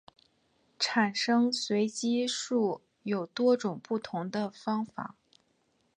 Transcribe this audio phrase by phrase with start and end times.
[0.79, 5.15] 产生随机数有多种不同的方法。